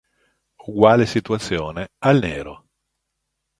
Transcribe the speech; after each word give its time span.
Uguale 0.65 1.05
situazione 1.05 1.91
ha 1.99 2.09
il 2.09 2.17
nero. 2.19 2.65